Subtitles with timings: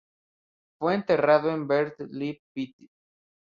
[0.79, 2.89] Fue enterrado en Vert-le-Petit.